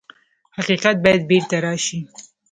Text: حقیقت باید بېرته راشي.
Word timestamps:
حقیقت 0.57 0.95
باید 1.03 1.21
بېرته 1.29 1.57
راشي. 1.65 1.99